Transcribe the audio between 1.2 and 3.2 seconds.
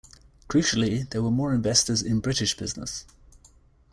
were more investors in British business.